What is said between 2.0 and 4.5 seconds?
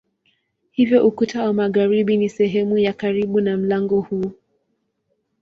ni sehemu ya karibu na mlango huu.